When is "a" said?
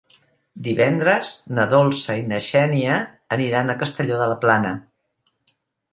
3.75-3.79